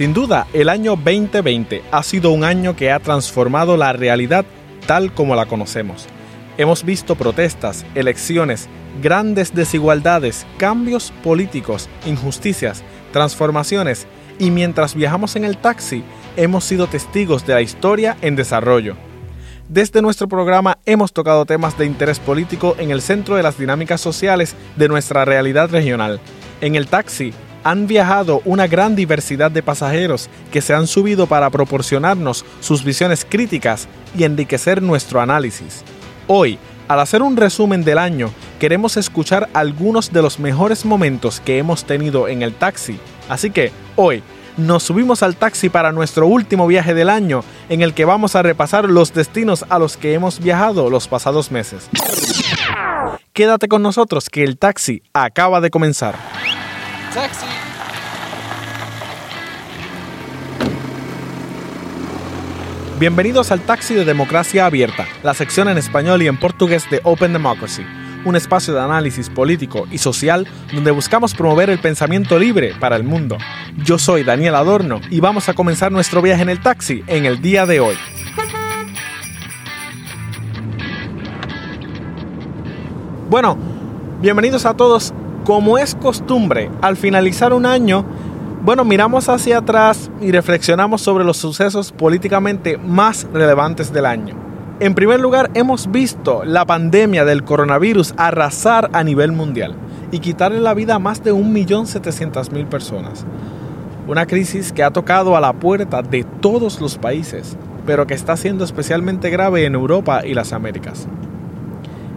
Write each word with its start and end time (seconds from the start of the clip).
Sin 0.00 0.14
duda, 0.14 0.46
el 0.54 0.70
año 0.70 0.96
2020 0.96 1.82
ha 1.90 2.02
sido 2.02 2.30
un 2.30 2.42
año 2.42 2.74
que 2.74 2.90
ha 2.90 3.00
transformado 3.00 3.76
la 3.76 3.92
realidad 3.92 4.46
tal 4.86 5.12
como 5.12 5.36
la 5.36 5.44
conocemos. 5.44 6.06
Hemos 6.56 6.84
visto 6.84 7.16
protestas, 7.16 7.84
elecciones, 7.94 8.70
grandes 9.02 9.54
desigualdades, 9.54 10.46
cambios 10.56 11.12
políticos, 11.22 11.90
injusticias, 12.06 12.82
transformaciones 13.12 14.06
y 14.38 14.50
mientras 14.50 14.94
viajamos 14.94 15.36
en 15.36 15.44
el 15.44 15.58
taxi 15.58 16.02
hemos 16.34 16.64
sido 16.64 16.86
testigos 16.86 17.46
de 17.46 17.52
la 17.52 17.60
historia 17.60 18.16
en 18.22 18.36
desarrollo. 18.36 18.96
Desde 19.68 20.00
nuestro 20.00 20.28
programa 20.28 20.78
hemos 20.86 21.12
tocado 21.12 21.44
temas 21.44 21.76
de 21.76 21.84
interés 21.84 22.20
político 22.20 22.74
en 22.78 22.90
el 22.90 23.02
centro 23.02 23.36
de 23.36 23.42
las 23.42 23.58
dinámicas 23.58 24.00
sociales 24.00 24.56
de 24.76 24.88
nuestra 24.88 25.26
realidad 25.26 25.68
regional. 25.68 26.20
En 26.62 26.74
el 26.74 26.86
taxi 26.86 27.34
han 27.64 27.86
viajado 27.86 28.42
una 28.44 28.66
gran 28.66 28.96
diversidad 28.96 29.50
de 29.50 29.62
pasajeros 29.62 30.28
que 30.50 30.60
se 30.60 30.74
han 30.74 30.86
subido 30.86 31.26
para 31.26 31.50
proporcionarnos 31.50 32.44
sus 32.60 32.84
visiones 32.84 33.26
críticas 33.28 33.88
y 34.16 34.24
enriquecer 34.24 34.82
nuestro 34.82 35.20
análisis. 35.20 35.82
Hoy, 36.26 36.58
al 36.88 37.00
hacer 37.00 37.22
un 37.22 37.36
resumen 37.36 37.84
del 37.84 37.98
año, 37.98 38.30
queremos 38.58 38.96
escuchar 38.96 39.48
algunos 39.52 40.12
de 40.12 40.22
los 40.22 40.38
mejores 40.38 40.84
momentos 40.84 41.40
que 41.40 41.58
hemos 41.58 41.84
tenido 41.84 42.28
en 42.28 42.42
el 42.42 42.54
taxi. 42.54 42.98
Así 43.28 43.50
que, 43.50 43.72
hoy, 43.96 44.22
nos 44.56 44.82
subimos 44.82 45.22
al 45.22 45.36
taxi 45.36 45.68
para 45.68 45.92
nuestro 45.92 46.26
último 46.26 46.66
viaje 46.66 46.94
del 46.94 47.08
año, 47.08 47.44
en 47.68 47.82
el 47.82 47.94
que 47.94 48.04
vamos 48.04 48.34
a 48.36 48.42
repasar 48.42 48.88
los 48.88 49.12
destinos 49.14 49.64
a 49.68 49.78
los 49.78 49.96
que 49.96 50.14
hemos 50.14 50.40
viajado 50.40 50.90
los 50.90 51.08
pasados 51.08 51.50
meses. 51.50 51.88
Quédate 53.32 53.68
con 53.68 53.82
nosotros 53.82 54.28
que 54.28 54.42
el 54.42 54.58
taxi 54.58 55.02
acaba 55.14 55.60
de 55.60 55.70
comenzar. 55.70 56.16
Taxi. 57.14 57.46
Bienvenidos 62.98 63.50
al 63.50 63.60
Taxi 63.60 63.94
de 63.94 64.04
Democracia 64.04 64.66
Abierta, 64.66 65.06
la 65.22 65.34
sección 65.34 65.68
en 65.68 65.78
español 65.78 66.22
y 66.22 66.28
en 66.28 66.38
portugués 66.38 66.88
de 66.90 67.00
Open 67.04 67.32
Democracy 67.32 67.84
un 68.24 68.36
espacio 68.36 68.74
de 68.74 68.80
análisis 68.80 69.30
político 69.30 69.86
y 69.90 69.98
social 69.98 70.46
donde 70.72 70.90
buscamos 70.90 71.34
promover 71.34 71.70
el 71.70 71.78
pensamiento 71.78 72.38
libre 72.38 72.74
para 72.78 72.96
el 72.96 73.04
mundo. 73.04 73.38
Yo 73.84 73.98
soy 73.98 74.24
Daniel 74.24 74.56
Adorno 74.56 75.00
y 75.10 75.20
vamos 75.20 75.48
a 75.48 75.54
comenzar 75.54 75.90
nuestro 75.90 76.20
viaje 76.20 76.42
en 76.42 76.50
el 76.50 76.60
taxi 76.60 77.02
en 77.06 77.24
el 77.24 77.40
día 77.40 77.66
de 77.66 77.80
hoy. 77.80 77.96
Bueno, 83.28 83.56
bienvenidos 84.20 84.66
a 84.66 84.74
todos. 84.74 85.14
Como 85.50 85.78
es 85.78 85.96
costumbre, 85.96 86.70
al 86.80 86.96
finalizar 86.96 87.52
un 87.52 87.66
año, 87.66 88.04
bueno, 88.62 88.84
miramos 88.84 89.28
hacia 89.28 89.58
atrás 89.58 90.08
y 90.20 90.30
reflexionamos 90.30 91.02
sobre 91.02 91.24
los 91.24 91.38
sucesos 91.38 91.90
políticamente 91.90 92.78
más 92.78 93.26
relevantes 93.32 93.92
del 93.92 94.06
año. 94.06 94.36
En 94.78 94.94
primer 94.94 95.18
lugar, 95.18 95.50
hemos 95.54 95.90
visto 95.90 96.44
la 96.44 96.64
pandemia 96.66 97.24
del 97.24 97.42
coronavirus 97.42 98.14
arrasar 98.16 98.90
a 98.92 99.02
nivel 99.02 99.32
mundial 99.32 99.74
y 100.12 100.20
quitarle 100.20 100.60
la 100.60 100.72
vida 100.72 100.94
a 100.94 100.98
más 101.00 101.24
de 101.24 101.34
1.700.000 101.34 102.66
personas. 102.68 103.26
Una 104.06 104.26
crisis 104.26 104.72
que 104.72 104.84
ha 104.84 104.92
tocado 104.92 105.36
a 105.36 105.40
la 105.40 105.54
puerta 105.54 106.02
de 106.02 106.22
todos 106.22 106.80
los 106.80 106.96
países, 106.96 107.56
pero 107.86 108.06
que 108.06 108.14
está 108.14 108.36
siendo 108.36 108.62
especialmente 108.62 109.30
grave 109.30 109.64
en 109.64 109.74
Europa 109.74 110.24
y 110.24 110.32
las 110.32 110.52
Américas. 110.52 111.08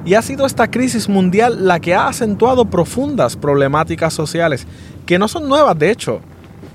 Y 0.06 0.16
ha 0.16 0.22
sido 0.22 0.46
esta 0.46 0.70
crisis 0.70 1.08
mundial 1.08 1.66
la 1.66 1.80
que 1.80 1.96
ha 1.96 2.08
acentuado 2.08 2.66
profundas 2.66 3.38
problemáticas 3.38 4.14
sociales, 4.14 4.68
que 5.06 5.18
no 5.18 5.28
son 5.28 5.48
nuevas 5.48 5.78
de 5.80 5.92
hecho, 5.92 6.20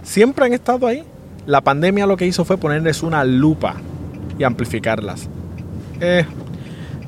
siempre 0.03 0.47
han 0.47 0.55
estado 0.55 0.87
ahí. 0.87 1.05
La 1.47 1.61
pandemia 1.61 2.07
lo 2.07 2.17
que 2.17 2.27
hizo 2.27 2.45
fue 2.45 2.57
ponerles 2.57 3.03
una 3.03 3.25
lupa 3.25 3.75
y 4.39 4.45
amplificarlas. 4.45 5.29
Eh, 6.01 6.25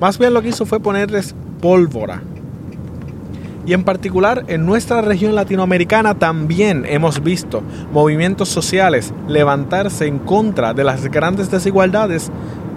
más 0.01 0.19
bien 0.19 0.35
lo 0.35 0.43
que 0.43 0.49
hizo 0.49 0.67
fue 0.67 0.81
ponerles 0.81 1.35
pólvora. 1.61 2.23
Y 3.67 3.75
en 3.75 3.85
particular 3.85 4.45
en 4.49 4.65
nuestra 4.65 5.03
región 5.03 5.35
latinoamericana 5.35 6.19
también 6.19 6.85
hemos 6.87 7.23
visto 7.23 7.63
movimientos 7.93 8.49
sociales 8.49 9.13
levantarse 9.29 10.07
en 10.07 10.19
contra 10.19 10.73
de 10.73 10.85
las 10.85 11.05
grandes 11.11 11.51
desigualdades 11.51 12.31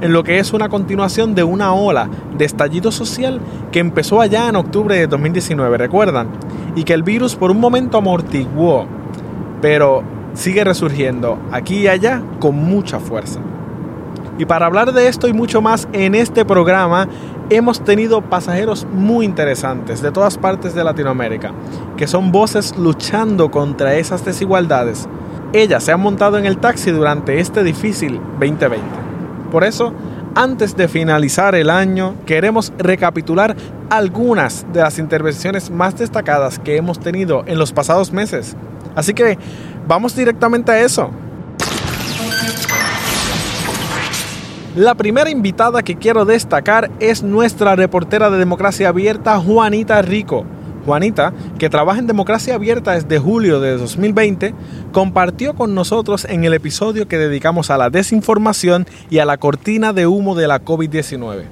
en 0.04 0.12
lo 0.12 0.22
que 0.22 0.38
es 0.38 0.52
una 0.52 0.68
continuación 0.68 1.34
de 1.34 1.46
una 1.46 1.74
ola 1.74 2.10
de 2.38 2.44
estallido 2.44 2.92
social 2.92 3.40
que 3.72 3.80
empezó 3.80 4.20
allá 4.20 4.50
en 4.50 4.58
octubre 4.58 4.98
de 4.98 5.08
2019, 5.08 5.78
recuerdan, 5.78 6.28
y 6.76 6.84
que 6.84 6.94
el 6.94 7.04
virus 7.04 7.38
por 7.38 7.52
un 7.52 7.62
momento 7.62 8.00
amortiguó, 8.00 8.86
pero 9.62 10.04
sigue 10.34 10.66
resurgiendo 10.66 11.40
aquí 11.54 11.78
y 11.78 11.88
allá 11.88 12.22
con 12.42 12.54
mucha 12.54 13.00
fuerza. 13.00 13.40
Y 14.38 14.44
para 14.44 14.66
hablar 14.66 14.92
de 14.92 15.08
esto 15.08 15.30
y 15.30 15.34
mucho 15.34 15.62
más 15.62 15.88
en 15.94 16.16
este 16.16 16.44
programa, 16.44 17.08
hemos 17.50 17.82
tenido 17.82 18.22
pasajeros 18.22 18.86
muy 18.92 19.26
interesantes 19.26 20.02
de 20.02 20.12
todas 20.12 20.38
partes 20.38 20.76
de 20.76 20.84
Latinoamérica, 20.84 21.54
que 21.96 22.08
son 22.08 22.34
voces 22.34 22.78
luchando 22.78 23.50
contra 23.50 23.96
esas 23.96 24.26
desigualdades. 24.26 25.08
Ellas 25.54 25.82
se 25.86 25.94
han 25.94 26.02
montado 26.02 26.38
en 26.38 26.46
el 26.46 26.58
taxi 26.58 26.92
durante 26.92 27.40
este 27.40 27.64
difícil 27.64 28.20
2020. 28.38 29.03
Por 29.54 29.64
eso, 29.64 29.94
antes 30.34 30.76
de 30.76 30.88
finalizar 30.88 31.54
el 31.54 31.70
año, 31.70 32.16
queremos 32.26 32.74
recapitular 32.80 33.56
algunas 33.92 34.66
de 34.74 34.80
las 34.80 34.98
intervenciones 34.98 35.70
más 35.70 35.96
destacadas 35.96 36.58
que 36.58 36.76
hemos 36.76 37.00
tenido 37.00 37.44
en 37.46 37.60
los 37.60 37.72
pasados 37.72 38.12
meses. 38.12 38.56
Así 38.96 39.14
que 39.14 39.38
vamos 39.88 40.16
directamente 40.16 40.72
a 40.72 40.82
eso. 40.82 41.12
La 44.76 44.96
primera 44.96 45.30
invitada 45.30 45.84
que 45.84 45.98
quiero 45.98 46.26
destacar 46.26 46.90
es 47.00 47.22
nuestra 47.22 47.76
reportera 47.76 48.32
de 48.32 48.40
Democracia 48.40 48.90
Abierta, 48.90 49.38
Juanita 49.38 50.02
Rico. 50.02 50.46
Juanita, 50.86 51.34
que 51.58 51.70
trabaja 51.70 52.00
en 52.00 52.08
Democracia 52.08 52.56
Abierta 52.56 52.94
desde 52.94 53.20
julio 53.20 53.60
de 53.60 53.78
2020, 53.78 54.54
compartió 54.92 55.54
con 55.56 55.76
nosotros 55.76 56.26
en 56.26 56.44
el 56.44 56.54
episodio 56.54 57.08
que 57.08 57.18
dedicamos 57.18 57.70
a 57.70 57.78
la 57.78 57.90
desinformación 57.90 58.86
y 59.10 59.20
a 59.20 59.26
la 59.26 59.38
cortina 59.38 59.94
de 59.94 60.08
humo 60.08 60.36
de 60.36 60.48
la 60.48 60.64
COVID-19. 60.64 61.44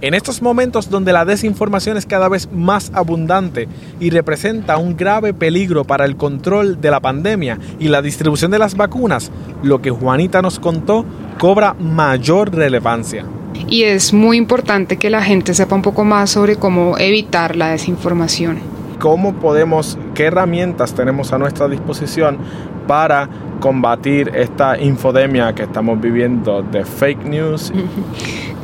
En 0.00 0.12
estos 0.12 0.42
momentos 0.42 0.90
donde 0.90 1.14
la 1.14 1.24
desinformación 1.24 1.96
es 1.96 2.04
cada 2.04 2.28
vez 2.28 2.50
más 2.52 2.90
abundante 2.94 3.68
y 4.00 4.10
representa 4.10 4.76
un 4.76 4.98
grave 4.98 5.32
peligro 5.32 5.84
para 5.84 6.04
el 6.04 6.16
control 6.16 6.78
de 6.80 6.90
la 6.90 7.00
pandemia 7.00 7.58
y 7.78 7.88
la 7.88 8.02
distribución 8.02 8.50
de 8.50 8.58
las 8.58 8.76
vacunas, 8.76 9.30
lo 9.62 9.80
que 9.80 9.90
Juanita 9.90 10.42
nos 10.42 10.58
contó 10.58 11.06
cobra 11.38 11.72
mayor 11.74 12.54
relevancia. 12.54 13.24
Y 13.68 13.84
es 13.84 14.12
muy 14.12 14.36
importante 14.36 14.96
que 14.96 15.10
la 15.10 15.22
gente 15.22 15.54
sepa 15.54 15.74
un 15.74 15.82
poco 15.82 16.04
más 16.04 16.30
sobre 16.30 16.56
cómo 16.56 16.98
evitar 16.98 17.56
la 17.56 17.70
desinformación. 17.70 18.58
¿Cómo 18.98 19.34
podemos, 19.34 19.98
qué 20.14 20.24
herramientas 20.24 20.94
tenemos 20.94 21.32
a 21.32 21.38
nuestra 21.38 21.68
disposición 21.68 22.38
para 22.86 23.28
combatir 23.60 24.30
esta 24.34 24.78
infodemia 24.78 25.54
que 25.54 25.62
estamos 25.62 26.00
viviendo 26.00 26.62
de 26.62 26.84
fake 26.84 27.24
news? 27.24 27.72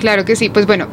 Claro 0.01 0.25
que 0.25 0.35
sí, 0.35 0.49
pues 0.49 0.65
bueno, 0.65 0.87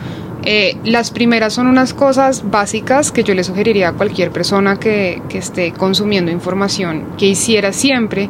eh, 0.43 0.77
las 0.85 1.11
primeras 1.11 1.53
son 1.53 1.67
unas 1.67 1.93
cosas 1.93 2.49
básicas 2.49 3.11
que 3.11 3.23
yo 3.23 3.33
le 3.33 3.43
sugeriría 3.43 3.89
a 3.89 3.93
cualquier 3.93 4.31
persona 4.31 4.77
que, 4.77 5.21
esté 5.33 5.71
consumiendo 5.73 6.31
información 6.31 7.03
que 7.17 7.25
hiciera 7.25 7.73
siempre 7.73 8.29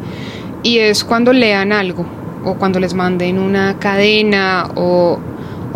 y 0.64 0.80
es 0.80 1.04
cuando 1.04 1.32
lean 1.34 1.72
algo 1.72 2.06
o 2.44 2.56
cuando 2.56 2.80
les 2.80 2.94
manden 2.94 3.40
una 3.40 3.78
cadena 3.80 4.70
o, 4.76 5.20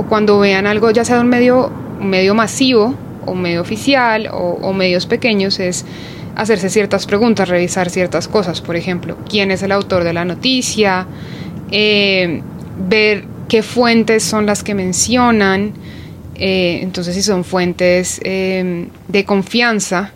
cuando 0.09 0.39
vean 0.39 0.67
algo 0.67 0.91
ya 0.91 1.05
sea 1.05 1.17
de 1.17 1.21
un 1.21 1.29
medio, 1.29 1.71
medio 1.99 2.35
masivo 2.35 2.95
o 3.25 3.35
medio 3.35 3.61
oficial 3.61 4.29
o, 4.31 4.73
medios 4.73 5.05
pequeños 5.05 5.59
es 5.59 5.85
hacerse 6.35 6.69
ciertas 6.69 7.05
preguntas, 7.05 7.49
revisar 7.49 7.89
ciertas 7.89 8.27
cosas, 8.27 8.61
por 8.61 8.75
ejemplo, 8.75 9.17
quién 9.29 9.51
es 9.51 9.63
el 9.63 9.71
autor 9.71 10.03
de 10.03 10.13
la 10.13 10.25
noticia, 10.25 11.05
eh, 11.71 12.41
ver 12.89 13.25
qué 13.47 13.63
fuentes 13.63 14.23
son 14.23 14.45
las 14.45 14.63
que 14.63 14.73
mencionan, 14.73 15.73
eh, 16.35 16.79
entonces 16.81 17.13
si 17.15 17.21
son 17.21 17.43
fuentes 17.43 18.19
em, 18.23 18.87
de 19.07 19.25
confianza, 19.25 20.13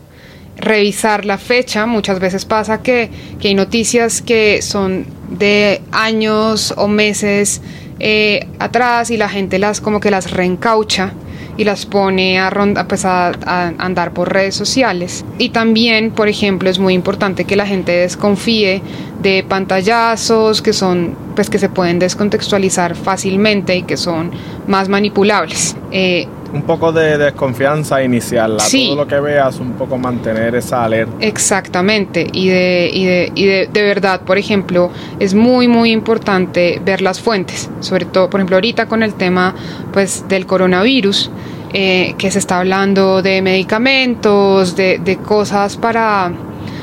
revisar 0.57 1.25
la 1.25 1.37
fecha, 1.37 1.85
muchas 1.85 2.19
veces 2.19 2.45
pasa 2.45 2.81
que, 2.81 3.09
hay 3.43 3.53
noticias 3.53 4.21
que 4.21 4.61
son 4.61 5.05
de 5.29 5.81
años 5.91 6.73
o 6.77 6.87
meses 6.87 7.61
eh, 7.99 8.47
atrás 8.59 9.09
y 9.09 9.17
la 9.17 9.29
gente 9.29 9.59
las 9.59 9.81
como 9.81 9.99
que 9.99 10.11
las 10.11 10.31
reencaucha 10.31 11.13
y 11.57 11.63
las 11.63 11.85
pone 11.85 12.39
a, 12.39 12.51
pues 12.87 13.05
a, 13.05 13.31
andar 13.77 14.11
por 14.11 14.33
redes 14.33 14.55
sociales. 14.55 15.23
Y 15.37 15.49
también, 15.49 16.11
por 16.11 16.27
ejemplo, 16.27 16.69
es 16.69 16.79
muy 16.79 16.93
importante 16.93 17.45
que 17.45 17.55
la 17.55 17.65
gente 17.65 17.93
desconfíe 17.93 18.81
de 19.21 19.45
pantallazos 19.47 20.61
que 20.61 20.73
son, 20.73 21.15
pues 21.35 21.49
que 21.49 21.57
se 21.57 21.69
pueden 21.69 21.99
descontextualizar 21.99 22.95
fácilmente 22.95 23.75
y 23.75 23.83
que 23.83 23.97
son 23.97 24.31
más 24.67 24.89
manipulables. 24.89 25.75
Eh, 25.91 26.27
un 26.55 26.61
poco 26.61 26.91
de 26.91 27.17
desconfianza 27.17 28.01
inicial, 28.01 28.59
sí. 28.61 28.87
todo 28.87 29.03
lo 29.03 29.07
que 29.07 29.19
veas, 29.19 29.59
un 29.59 29.73
poco 29.73 29.97
mantener 29.97 30.55
esa 30.55 30.85
alerta. 30.85 31.13
Exactamente, 31.19 32.25
y, 32.31 32.47
de, 32.47 32.89
y, 32.91 33.05
de, 33.05 33.31
y 33.35 33.45
de, 33.45 33.69
de, 33.71 33.81
verdad, 33.83 34.21
por 34.21 34.37
ejemplo, 34.37 34.89
es 35.19 35.33
muy, 35.33 35.67
muy 35.67 35.91
importante 35.91 36.81
ver 36.83 37.01
las 37.01 37.19
fuentes, 37.19 37.69
sobre 37.81 38.05
todo, 38.05 38.29
por 38.29 38.39
ejemplo, 38.39 38.55
ahorita 38.55 38.87
con 38.87 39.03
el 39.03 39.13
tema 39.13 39.53
pues, 39.91 40.27
del 40.29 40.45
coronavirus, 40.45 41.29
eh, 41.73 42.15
que 42.17 42.31
se 42.31 42.39
está 42.39 42.59
hablando 42.59 43.21
de 43.21 43.41
medicamentos, 43.41 44.77
de, 44.77 44.97
de 44.99 45.17
cosas 45.17 45.75
para, 45.75 46.31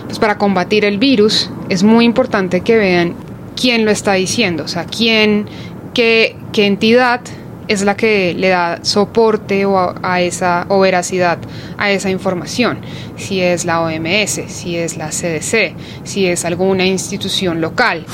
pues, 0.04 0.18
para 0.18 0.36
combatir 0.36 0.84
el 0.84 0.98
virus, 0.98 1.50
es 1.70 1.82
muy 1.82 2.04
importante 2.04 2.60
que 2.60 2.76
vean 2.76 3.14
quién 3.58 3.86
lo 3.86 3.90
está 3.90 4.12
diciendo, 4.12 4.64
o 4.64 4.68
sea, 4.68 4.84
quién, 4.84 5.46
qué, 5.94 6.36
qué 6.52 6.66
entidad 6.66 7.22
es 7.72 7.82
la 7.82 7.96
que 7.96 8.34
le 8.34 8.50
da 8.50 8.84
soporte 8.84 9.64
o 9.64 9.94
a, 10.02 10.20
esa 10.20 10.64
veracidad 10.64 11.38
a 11.78 11.90
esa 11.90 12.10
información. 12.10 12.80
Si 13.16 13.40
es 13.40 13.64
la 13.64 13.80
OMS, 13.80 14.42
si 14.48 14.76
es 14.76 14.96
la 14.96 15.08
CDC, 15.08 15.74
si 16.04 16.26
es 16.26 16.44
alguna 16.44 16.84
institución 16.84 17.60
local. 17.60 18.04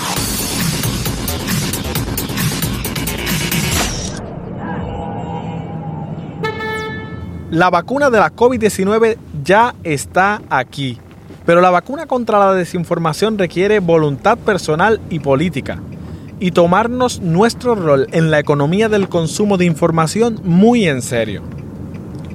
La 7.50 7.70
vacuna 7.70 8.10
de 8.10 8.18
la 8.18 8.30
COVID-19 8.30 9.16
ya 9.42 9.74
está 9.82 10.42
aquí, 10.50 11.00
pero 11.46 11.60
la 11.60 11.70
vacuna 11.70 12.06
contra 12.06 12.38
la 12.38 12.54
desinformación 12.54 13.38
requiere 13.38 13.80
voluntad 13.80 14.38
personal 14.38 15.00
y 15.10 15.18
política 15.18 15.80
y 16.40 16.52
tomarnos 16.52 17.20
nuestro 17.20 17.74
rol 17.74 18.06
en 18.12 18.30
la 18.30 18.38
economía 18.38 18.88
del 18.88 19.08
consumo 19.08 19.56
de 19.56 19.64
información 19.64 20.40
muy 20.44 20.86
en 20.86 21.02
serio. 21.02 21.42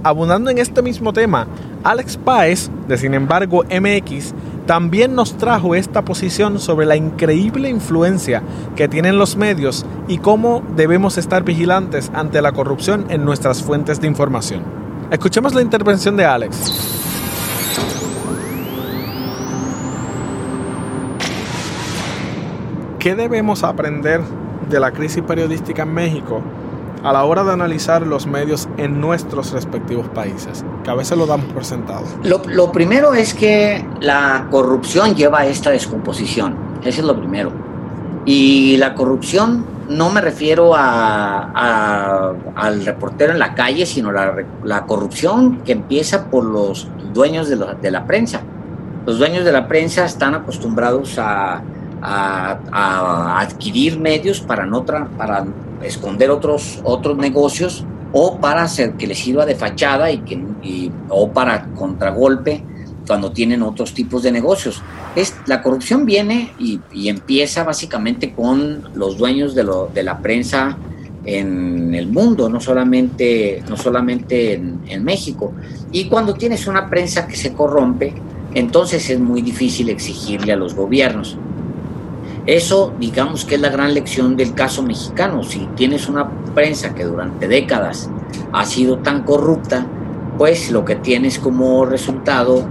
Abundando 0.04 0.50
en 0.50 0.58
este 0.58 0.82
mismo 0.82 1.14
tema, 1.14 1.48
Alex 1.84 2.18
Páez, 2.18 2.70
de 2.88 2.98
Sin 2.98 3.14
embargo 3.14 3.64
MX, 3.64 4.34
también 4.66 5.16
nos 5.16 5.38
trajo 5.38 5.76
esta 5.76 6.04
posición 6.04 6.60
sobre 6.60 6.86
la 6.86 6.96
increíble 6.96 7.70
influencia 7.70 8.42
que 8.76 8.88
tienen 8.88 9.18
los 9.18 9.36
medios 9.36 9.86
y 10.08 10.18
cómo 10.18 10.64
debemos 10.76 11.18
estar 11.18 11.44
vigilantes 11.44 12.12
ante 12.14 12.42
la 12.42 12.54
corrupción 12.54 13.06
en 13.10 13.26
nuestras 13.26 13.62
fuentes 13.62 14.00
de 14.00 14.08
información. 14.08 14.64
Escuchemos 15.12 15.54
la 15.54 15.62
intervención 15.62 16.16
de 16.16 16.26
Alex. 16.26 17.13
¿Qué 23.04 23.16
debemos 23.16 23.66
aprender 23.66 24.22
de 24.70 24.80
la 24.80 24.92
crisis 24.92 25.22
periodística 25.24 25.84
en 25.84 25.94
México 25.94 26.42
a 27.04 27.12
la 27.12 27.26
hora 27.26 27.44
de 27.44 27.52
analizar 27.52 28.08
los 28.08 28.26
medios 28.26 28.70
en 28.78 29.02
nuestros 29.02 29.52
respectivos 29.52 30.08
países? 30.08 30.64
Que 30.86 30.90
a 30.90 30.94
veces 30.94 31.18
lo 31.18 31.26
damos 31.26 31.52
por 31.52 31.66
sentado. 31.66 32.06
Lo, 32.24 32.42
lo 32.48 32.72
primero 32.72 33.14
es 33.14 33.34
que 33.34 33.86
la 34.00 34.48
corrupción 34.50 35.16
lleva 35.16 35.42
a 35.42 35.48
esta 35.48 35.70
descomposición. 35.72 36.56
Eso 36.82 37.02
es 37.02 37.06
lo 37.06 37.18
primero. 37.18 37.52
Y 38.24 38.78
la 38.78 38.96
corrupción 38.96 39.66
no 39.90 40.10
me 40.10 40.22
refiero 40.22 40.74
a, 40.74 41.52
a, 41.54 42.34
al 42.56 42.86
reportero 42.86 43.34
en 43.34 43.40
la 43.40 43.54
calle, 43.54 43.86
sino 43.86 44.14
la, 44.14 44.34
la 44.64 44.86
corrupción 44.86 45.58
que 45.66 45.74
empieza 45.74 46.30
por 46.30 46.46
los 46.46 46.88
dueños 47.14 47.50
de, 47.50 47.58
lo, 47.58 47.74
de, 47.74 47.92
la 47.92 48.08
prensa. 48.08 48.40
Los 49.06 49.20
dueños 49.20 49.44
de 49.44 49.52
la 49.52 49.68
prensa 49.68 50.06
están 50.06 50.36
acostumbrados 50.36 51.20
a, 51.20 51.62
a 52.06 53.40
adquirir 53.40 54.00
medios 54.00 54.42
para, 54.42 54.66
no 54.66 54.86
para 54.86 55.46
esconder 55.84 56.30
otros, 56.32 56.80
otros 56.84 57.18
negocios 57.18 57.86
o 58.12 58.38
para 58.38 58.64
hacer 58.64 58.94
que 58.94 59.08
les 59.08 59.20
sirva 59.20 59.46
de 59.46 59.56
fachada 59.56 60.12
y 60.12 60.20
que, 60.20 60.92
o 61.10 61.32
para 61.32 61.66
contragolpe 61.74 62.64
cuando 63.08 63.32
tienen 63.32 63.64
otros 63.64 63.94
tipos 63.94 64.24
de 64.24 64.32
negocios. 64.32 64.82
Es, 65.16 65.36
la 65.48 65.62
corrupción 65.62 66.06
viene 66.06 66.52
y, 66.60 66.80
empieza 67.10 67.64
básicamente 67.64 68.34
con 68.34 68.84
los 68.94 69.18
dueños 69.18 69.56
de, 69.56 70.04
la 70.04 70.20
prensa 70.20 70.78
en 71.26 71.96
el 71.96 72.08
mundo, 72.08 72.50
no 72.50 72.60
solamente, 72.60 73.64
no 73.68 73.78
solamente 73.78 74.54
en, 74.54 74.80
en, 74.88 75.04
México. 75.04 75.54
Y 75.92 76.06
cuando 76.06 76.34
tienes 76.36 76.68
una 76.68 76.90
prensa 76.90 77.28
que 77.28 77.36
se 77.36 77.54
corrompe, 77.54 78.14
entonces 78.54 79.10
es 79.10 79.20
muy 79.20 79.42
difícil 79.42 79.90
exigirle 79.90 80.54
a 80.54 80.56
los 80.56 80.76
gobiernos. 80.76 81.38
Eso, 82.46 82.94
digamos 83.00 83.46
que 83.46 83.56
es 83.56 83.62
la 83.62 83.70
gran 83.70 83.94
lección 83.94 84.36
del 84.36 84.54
caso 84.54 84.84
mexicano. 84.84 85.44
Si 85.44 85.68
tienes 85.76 86.10
una 86.10 86.30
prensa 86.54 86.94
que 86.94 87.06
durante 87.06 87.48
décadas 87.48 88.10
ha 88.52 88.66
sido 88.66 88.98
tan 88.98 89.24
corrupta, 89.24 89.86
pues 90.38 90.70
lo 90.72 90.84
que 90.84 90.96
tienes 90.96 91.40
como 91.40 91.86
resultado 91.86 92.66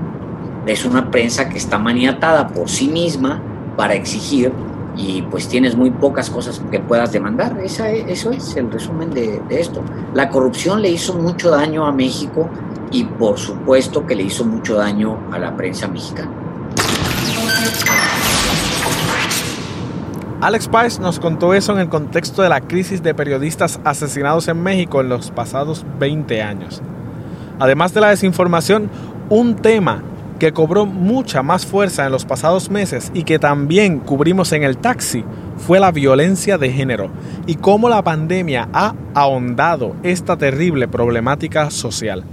es 0.67 0.85
una 0.85 1.11
prensa 1.11 1.49
que 1.49 1.57
está 1.57 1.79
maniatada 1.79 2.49
por 2.49 2.69
sí 2.69 2.89
misma 2.89 3.41
para 3.77 3.95
exigir 3.95 4.53
y 4.95 5.23
pues 5.23 5.49
tienes 5.49 5.75
muy 5.75 5.91
pocas 5.91 6.29
cosas 6.29 6.61
que 6.71 6.79
puedas 6.79 7.13
demandar. 7.13 7.59
Esa 7.65 7.91
es, 7.91 8.05
eso 8.09 8.31
es 8.31 8.55
el 8.57 8.71
resumen 8.71 9.11
de, 9.11 9.41
de, 9.49 9.61
esto. 9.61 9.83
La 10.13 10.29
corrupción 10.29 10.83
le 10.83 10.91
hizo 10.91 11.15
mucho 11.15 11.51
daño 11.51 11.87
a 11.87 11.93
México 11.93 12.49
y 12.91 13.05
por 13.05 13.39
supuesto 13.39 14.07
que 14.07 14.15
le 14.15 14.25
hizo 14.25 14.45
mucho 14.45 14.75
daño 14.75 15.19
a 15.33 15.39
la 15.39 15.57
prensa 15.57 15.89
mexicana. 15.89 16.42
Alex 20.43 20.67
Páez 20.67 20.99
nos 20.99 21.21
contó 21.21 21.55
eso 21.55 21.73
en 21.73 21.79
el 21.79 21.89
contexto 21.89 22.43
de 22.43 22.49
la 22.49 22.63
crisis 22.63 23.01
de 23.01 23.15
periodistas 23.15 23.79
asesinados 23.85 24.49
en 24.49 24.61
México 24.61 25.01
en 25.01 25.09
los 25.09 25.31
pasados 25.31 25.87
20 26.01 26.43
años. 26.43 26.83
Además 27.61 27.95
de 27.95 28.01
la 28.01 28.09
desinformación, 28.09 28.91
un 29.31 29.55
tema 29.55 30.03
que 30.41 30.53
cobró 30.53 30.85
mucha 30.85 31.45
más 31.45 31.65
fuerza 31.65 32.07
en 32.07 32.11
los 32.11 32.25
pasados 32.25 32.71
meses 32.71 33.13
y 33.15 33.23
que 33.23 33.39
también 33.39 34.01
cubrimos 34.01 34.51
en 34.51 34.65
el 34.65 34.79
taxi 34.79 35.25
fue 35.59 35.79
la 35.79 35.93
violencia 35.93 36.59
de 36.59 36.73
género 36.73 37.09
y 37.47 37.55
cómo 37.55 37.89
la 37.89 38.03
pandemia 38.03 38.69
ha 38.73 38.97
ahondado 39.15 39.95
esta 40.03 40.37
terrible 40.37 40.89
problemática 40.89 41.71
social. 41.71 42.25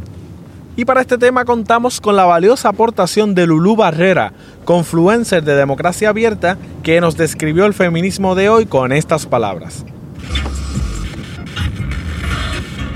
Y 0.80 0.86
para 0.86 1.02
este 1.02 1.18
tema 1.18 1.44
contamos 1.44 2.00
con 2.00 2.16
la 2.16 2.24
valiosa 2.24 2.70
aportación 2.70 3.36
de 3.36 3.46
Lulú 3.46 3.76
Barrera, 3.76 4.32
confluencer 4.64 5.44
de 5.44 5.54
Democracia 5.54 6.08
Abierta, 6.08 6.58
que 6.84 7.02
nos 7.02 7.18
describió 7.18 7.66
el 7.66 7.74
feminismo 7.74 8.34
de 8.34 8.48
hoy 8.48 8.66
con 8.66 8.94
estas 8.94 9.26
palabras. 9.26 9.84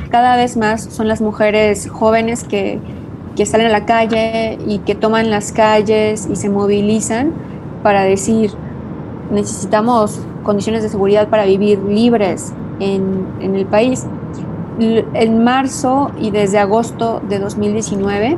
Cada 0.09 0.37
vez 0.37 0.55
más 0.55 0.85
son 0.85 1.09
las 1.09 1.19
mujeres 1.19 1.89
jóvenes 1.89 2.45
que 2.45 2.79
que 3.35 3.45
salen 3.45 3.67
a 3.67 3.71
la 3.71 3.85
calle 3.85 4.57
y 4.65 4.79
que 4.79 4.95
toman 4.95 5.29
las 5.29 5.51
calles 5.51 6.29
y 6.31 6.37
se 6.37 6.49
movilizan 6.49 7.33
para 7.83 8.03
decir, 8.03 8.51
necesitamos 9.29 10.21
condiciones 10.43 10.83
de 10.83 10.89
seguridad 10.89 11.27
para 11.27 11.43
vivir 11.43 11.79
libres 11.79 12.53
en, 12.79 13.27
en 13.41 13.55
el 13.55 13.65
país. 13.65 14.05
En 14.79 15.43
marzo 15.43 16.11
y 16.19 16.31
desde 16.31 16.59
agosto 16.59 17.21
de 17.27 17.39
2019 17.39 18.37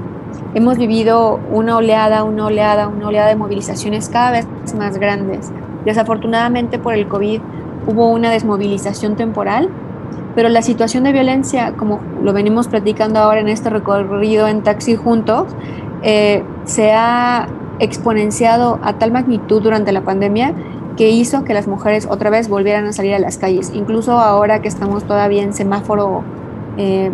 hemos 0.54 0.77
vivido 0.77 1.39
una 1.51 1.77
oleada, 1.77 2.24
una 2.24 2.48
oleada, 2.48 2.88
una 2.88 3.08
oleada 3.08 3.30
de 3.30 3.36
movilizaciones 3.36 4.10
cada 4.10 4.32
vez 4.32 4.48
más 4.77 4.98
grandes. 4.98 5.51
Desafortunadamente 5.86 6.80
por 6.80 6.94
el 6.94 7.08
COVID 7.08 7.42
hubo 7.88 8.12
una 8.12 8.32
desmovilización 8.32 9.15
temporal 9.15 9.70
pero 10.36 10.50
la 10.50 10.62
situación 10.62 11.06
de 11.06 11.13
violencia, 11.13 11.74
como 11.77 12.01
lo 12.22 12.34
venimos 12.34 12.68
platicando 12.68 13.20
ahora 13.20 13.39
en 13.39 13.48
este 13.48 13.70
recorrido 13.70 14.48
en 14.50 14.63
taxi 14.63 14.96
juntos, 14.98 15.48
eh, 16.04 16.44
se 16.65 16.92
ha 16.92 17.48
exponenciado 17.80 18.80
a 18.84 18.94
tal 18.94 19.12
magnitud 19.12 19.62
durante 19.62 19.94
la 19.94 20.01
pandemia 20.01 20.54
que 20.98 21.10
hizo 21.10 21.44
que 21.44 21.54
las 21.54 21.68
mujeres 21.68 22.08
otra 22.10 22.30
vez 22.30 22.48
volvieran 22.48 22.86
a 22.86 22.94
salir 22.94 23.14
a 23.14 23.20
las 23.20 23.38
calles. 23.38 23.72
Incluso 23.74 24.14
ahora 24.14 24.62
que 24.62 24.68
estamos 24.68 25.04
todavía 25.04 25.44
en 25.44 25.54
semáforo 25.54 26.24
eh, 26.78 27.12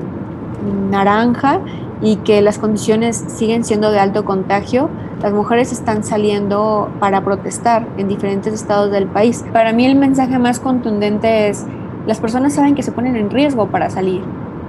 naranja 0.89 1.61
y 2.01 2.17
que 2.17 2.41
las 2.41 2.57
condiciones 2.57 3.23
siguen 3.27 3.63
siendo 3.63 3.91
de 3.91 3.99
alto 3.99 4.25
contagio, 4.25 4.89
las 5.21 5.33
mujeres 5.33 5.71
están 5.71 6.03
saliendo 6.03 6.89
para 6.99 7.23
protestar 7.23 7.87
en 7.97 8.07
diferentes 8.07 8.53
estados 8.53 8.91
del 8.91 9.07
país. 9.07 9.43
Para 9.53 9.71
mí 9.71 9.85
el 9.85 9.95
mensaje 9.95 10.39
más 10.39 10.59
contundente 10.59 11.49
es 11.49 11.65
las 12.07 12.19
personas 12.19 12.53
saben 12.53 12.73
que 12.73 12.81
se 12.81 12.91
ponen 12.91 13.15
en 13.15 13.29
riesgo 13.29 13.67
para 13.67 13.91
salir, 13.91 14.23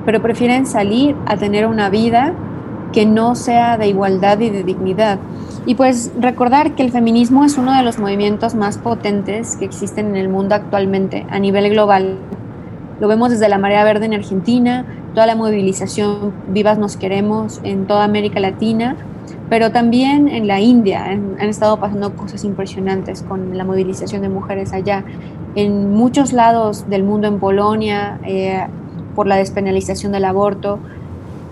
pero 0.04 0.20
prefieren 0.20 0.66
salir 0.66 1.16
a 1.24 1.36
tener 1.36 1.66
una 1.66 1.88
vida 1.88 2.34
que 2.92 3.06
no 3.06 3.34
sea 3.34 3.78
de 3.78 3.88
igualdad 3.88 4.38
y 4.40 4.50
de 4.50 4.62
dignidad. 4.62 5.18
Y 5.64 5.76
pues 5.76 6.10
recordar 6.18 6.74
que 6.74 6.82
el 6.82 6.90
feminismo 6.90 7.44
es 7.44 7.56
uno 7.56 7.76
de 7.76 7.82
los 7.82 7.98
movimientos 7.98 8.54
más 8.54 8.78
potentes 8.78 9.56
que 9.56 9.64
existen 9.64 10.08
en 10.08 10.16
el 10.16 10.28
mundo 10.28 10.56
actualmente 10.56 11.24
a 11.30 11.38
nivel 11.38 11.70
global. 11.70 12.18
Lo 13.00 13.06
vemos 13.06 13.30
desde 13.30 13.48
la 13.48 13.58
Marea 13.58 13.84
Verde 13.84 14.06
en 14.06 14.14
Argentina, 14.14 14.84
toda 15.14 15.26
la 15.26 15.36
movilización 15.36 16.32
Vivas 16.48 16.78
Nos 16.78 16.96
Queremos 16.96 17.60
en 17.62 17.86
toda 17.86 18.04
América 18.04 18.40
Latina, 18.40 18.96
pero 19.48 19.70
también 19.70 20.28
en 20.28 20.46
la 20.46 20.60
India 20.60 21.04
han, 21.04 21.38
estado 21.40 21.78
pasando 21.78 22.14
cosas 22.16 22.42
impresionantes 22.44 23.22
con 23.22 23.56
la 23.56 23.64
movilización 23.64 24.22
de 24.22 24.28
mujeres 24.28 24.72
allá 24.72 25.04
en 25.54 25.90
muchos 25.90 26.32
lados 26.32 26.88
del 26.88 27.04
mundo, 27.04 27.28
en 27.28 27.38
Polonia, 27.38 28.18
eh, 28.24 28.66
por 29.14 29.26
la 29.26 29.36
despenalización 29.36 30.12
del 30.12 30.24
aborto. 30.24 30.78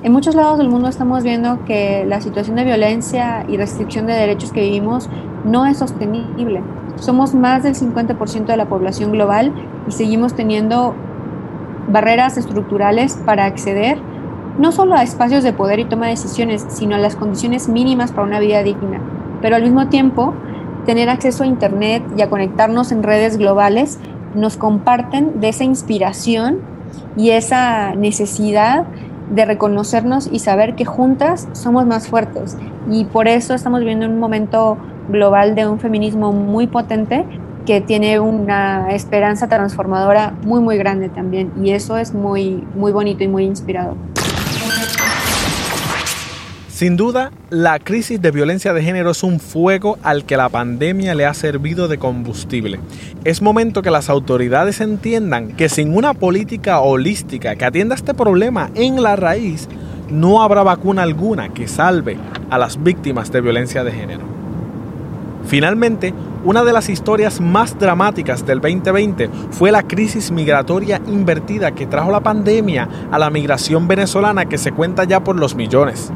En 0.02 0.12
muchos 0.12 0.35
lados 0.35 0.57
del 0.57 0.71
mundo 0.71 0.88
estamos 0.88 1.23
viendo 1.23 1.62
que 1.66 2.07
la 2.09 2.23
situación 2.23 2.57
de 2.57 2.64
violencia 2.64 3.45
y 3.47 3.59
restricción 3.59 4.07
de 4.07 4.14
derechos 4.14 4.50
que 4.50 4.62
vivimos 4.62 5.11
no 5.45 5.66
es 5.66 5.76
sostenible. 5.76 6.62
Somos 6.97 7.35
más 7.35 7.64
del 7.64 7.75
50% 7.75 8.47
de 8.47 8.57
la 8.57 8.66
población 8.66 9.12
global 9.12 9.52
y 9.87 9.92
seguimos 9.92 10.35
teniendo 10.35 10.95
barreras 11.88 12.38
estructurales 12.38 13.19
para 13.26 13.45
acceder 13.45 13.99
no 14.59 14.73
solo 14.73 14.95
a 14.95 15.02
espacios 15.02 15.45
de 15.45 15.52
poder 15.52 15.80
y 15.80 15.85
toma 15.85 16.07
de 16.07 16.12
decisiones, 16.12 16.64
sino 16.71 16.95
a 16.97 16.99
las 16.99 17.14
condiciones 17.14 17.69
mínimas 17.69 18.11
para 18.11 18.26
una 18.26 18.40
vida 18.40 18.62
digna. 18.62 19.02
Pero 19.42 19.57
al 19.57 19.62
mismo 19.62 19.88
tiempo, 19.88 20.33
tener 20.87 21.11
acceso 21.11 21.45
a 21.45 21.47
Internet 21.47 22.02
y 22.16 22.23
a 22.23 22.30
conectarnos 22.30 22.90
en 22.90 23.02
redes 23.02 23.37
globales 23.37 23.99
nos 24.35 24.57
comparten 24.57 25.40
de 25.40 25.50
esa 25.50 25.64
inspiración 25.64 26.61
y 27.16 27.30
esa 27.30 27.95
necesidad 27.95 28.87
de 29.30 29.44
reconocernos 29.44 30.28
y 30.30 30.40
saber 30.40 30.75
que 30.75 30.84
juntas 30.84 31.49
somos 31.52 31.87
más 31.87 32.08
fuertes. 32.08 32.56
Y 32.90 33.04
por 33.04 33.28
eso 33.28 33.54
estamos 33.54 33.80
viviendo 33.80 34.06
un 34.06 34.18
momento 34.18 34.76
global 35.08 35.54
de 35.54 35.66
un 35.66 35.78
feminismo 35.78 36.32
muy 36.32 36.66
potente 36.66 37.25
que 37.66 37.80
tiene 37.80 38.20
una 38.20 38.90
esperanza 38.90 39.49
transformadora 39.49 40.34
muy 40.44 40.60
muy 40.60 40.78
grande 40.78 41.08
también 41.08 41.52
y 41.62 41.70
eso 41.70 41.99
es 41.99 42.14
muy 42.14 42.64
muy 42.75 42.92
bonito 42.92 43.22
y 43.22 43.28
muy 43.28 43.44
inspirador. 43.44 43.96
Sin 46.80 46.96
duda, 46.96 47.30
la 47.50 47.78
crisis 47.78 48.22
de 48.22 48.30
violencia 48.30 48.72
de 48.72 48.82
género 48.82 49.10
es 49.10 49.22
un 49.22 49.38
fuego 49.38 49.99
al 50.02 50.25
que 50.25 50.38
la 50.38 50.49
pandemia 50.49 51.14
le 51.14 51.26
ha 51.26 51.34
servido 51.34 51.88
de 51.88 51.99
combustible. 51.99 52.80
Es 53.22 53.42
momento 53.42 53.82
que 53.82 53.90
las 53.90 54.08
autoridades 54.08 54.80
entiendan 54.80 55.49
que 55.49 55.68
sin 55.68 55.94
una 55.94 56.14
política 56.14 56.80
holística 56.80 57.54
que 57.54 57.66
atienda 57.66 57.94
este 57.94 58.14
problema 58.14 58.70
en 58.75 59.02
la 59.02 59.14
raíz, 59.14 59.68
no 60.08 60.42
habrá 60.42 60.62
vacuna 60.62 61.02
alguna 61.02 61.50
que 61.50 61.68
salve 61.68 62.16
a 62.49 62.56
las 62.56 62.82
víctimas 62.82 63.30
de 63.30 63.42
violencia 63.42 63.84
de 63.84 63.92
género. 63.92 64.22
Finalmente, 65.44 66.14
una 66.44 66.64
de 66.64 66.72
las 66.72 66.88
historias 66.88 67.42
más 67.42 67.78
dramáticas 67.78 68.46
del 68.46 68.62
2020 68.62 69.28
fue 69.50 69.70
la 69.70 69.82
crisis 69.82 70.30
migratoria 70.30 70.99
invertida 71.08 71.72
que 71.72 71.84
trajo 71.84 72.10
la 72.10 72.20
pandemia 72.20 72.88
a 73.10 73.18
la 73.18 73.28
migración 73.28 73.87
venezolana 73.87 74.46
que 74.46 74.56
se 74.56 74.72
cuenta 74.72 75.04
ya 75.04 75.22
por 75.22 75.37
los 75.37 75.54
millones 75.54 76.10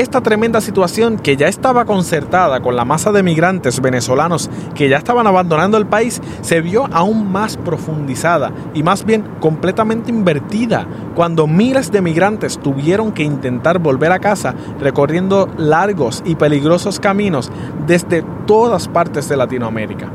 esta 0.00 0.20
tremenda 0.20 0.60
situación 0.60 1.16
que 1.18 1.38
ya 1.38 1.48
estaba 1.48 1.86
concertada 1.86 2.60
con 2.60 2.76
la 2.76 2.84
masa 2.84 3.12
de 3.12 3.22
migrantes 3.22 3.80
venezolanos 3.80 4.50
que 4.74 4.90
ya 4.90 4.98
estaban 4.98 5.26
abandonando 5.26 5.78
el 5.78 5.86
país 5.86 6.20
se 6.42 6.60
vio 6.60 6.86
aún 6.92 7.32
más 7.32 7.56
profundizada 7.56 8.52
y 8.74 8.82
más 8.82 9.06
bien 9.06 9.24
completamente 9.40 10.10
invertida 10.10 10.86
cuando 11.14 11.46
miles 11.46 11.90
de 11.90 12.02
migrantes 12.02 12.58
tuvieron 12.58 13.12
que 13.12 13.22
intentar 13.22 13.78
volver 13.78 14.12
a 14.12 14.18
casa 14.18 14.54
recorriendo 14.78 15.48
largos 15.56 16.22
y 16.26 16.34
peligrosos 16.34 17.00
caminos 17.00 17.50
desde 17.86 18.22
todas 18.46 18.88
partes 18.88 19.30
de 19.30 19.38
Latinoamérica. 19.38 20.10